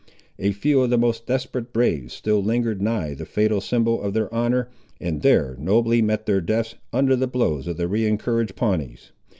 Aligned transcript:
A 0.39 0.51
few 0.51 0.81
of 0.81 0.89
the 0.89 0.97
most 0.97 1.27
desperate 1.27 1.71
braves 1.71 2.11
still 2.11 2.41
lingered 2.41 2.81
nigh 2.81 3.13
the 3.13 3.23
fatal 3.23 3.61
symbol 3.61 4.01
of 4.01 4.15
their 4.15 4.33
honour, 4.33 4.67
and 4.99 5.21
there 5.21 5.55
nobly 5.59 6.01
met 6.01 6.25
their 6.25 6.41
deaths, 6.41 6.73
under 6.91 7.15
the 7.15 7.27
blows 7.27 7.67
of 7.67 7.77
the 7.77 7.87
re 7.87 8.07
encouraged 8.07 8.55
Pawnees. 8.55 9.11